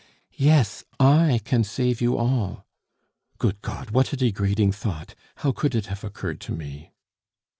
"Yes, 0.39 0.83
I 0.99 1.41
can 1.45 1.63
save 1.63 2.01
you 2.01 2.17
all. 2.17 2.65
Good 3.37 3.61
God! 3.61 3.91
what 3.91 4.11
a 4.11 4.17
degrading 4.17 4.71
thought! 4.71 5.13
How 5.35 5.51
could 5.51 5.75
it 5.75 5.85
have 5.93 6.03
occurred 6.03 6.41
to 6.41 6.51
me?" 6.53 6.91